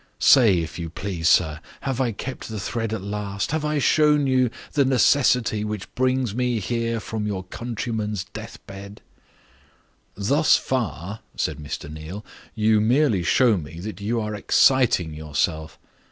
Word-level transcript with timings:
Say, 0.17 0.57
if 0.61 0.79
you 0.79 0.89
please, 0.89 1.29
sir, 1.29 1.59
have 1.81 2.01
I 2.01 2.11
kept 2.11 2.49
the 2.49 2.59
thread 2.59 2.91
at 2.91 3.03
last? 3.03 3.51
Have 3.51 3.63
I 3.63 3.77
shown 3.77 4.25
you 4.25 4.49
the 4.73 4.83
necessity 4.83 5.63
which 5.63 5.93
brings 5.93 6.33
me 6.33 6.57
here 6.59 6.99
from 6.99 7.27
your 7.27 7.43
countryman's 7.43 8.23
death 8.23 8.57
bed?" 8.65 9.01
"Thus 10.15 10.57
far," 10.57 11.19
said 11.37 11.59
Mr. 11.59 11.87
Neal, 11.87 12.25
"you 12.55 12.81
merely 12.81 13.21
show 13.21 13.57
me 13.57 13.79
that 13.81 14.01
you 14.01 14.19
are 14.19 14.33
exciting 14.33 15.13
yourself. 15.13 15.77